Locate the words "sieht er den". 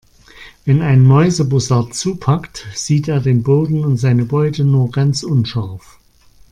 2.73-3.43